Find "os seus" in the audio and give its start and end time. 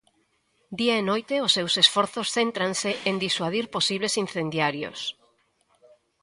1.45-1.73